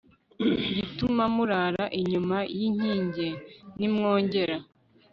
[0.75, 3.27] gituma murara inyuma y inkike
[3.77, 4.57] nimwongera